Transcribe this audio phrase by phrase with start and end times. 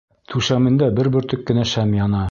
[0.33, 2.19] Түшәмендә бер бөртөк кенә шәм яна.